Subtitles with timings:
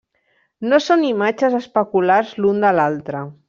[0.71, 3.27] No són imatges especulars l'un de l'altre.